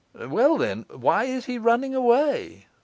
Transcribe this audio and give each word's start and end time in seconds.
'Well, 0.15 0.57
then, 0.57 0.87
why 0.89 1.25
is 1.25 1.45
he 1.45 1.59
running 1.59 1.93
away? 1.93 2.65